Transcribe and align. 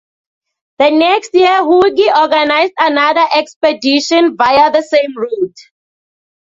The 0.79 0.89
next 0.89 1.29
year 1.35 1.61
Hugi 1.63 2.07
organized 2.19 2.73
another 2.79 3.23
expedition 3.35 4.35
via 4.35 4.71
the 4.71 4.81
same 4.81 5.15
route. 5.15 5.57